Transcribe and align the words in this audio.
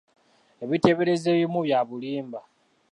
Ebiteeberezo 0.63 1.27
ebimu 1.35 1.59
bya 1.65 1.79
bulimba. 1.87 2.39